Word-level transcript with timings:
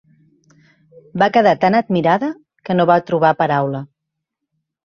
Va 1.23 1.27
quedar 1.35 1.53
tan 1.65 1.77
admirada, 1.81 2.31
que 2.71 2.79
no 2.79 2.89
va 2.93 2.99
trobar 3.11 3.33
paraula 3.43 3.87